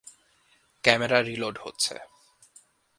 [0.83, 1.95] Camera reload হচ্ছে।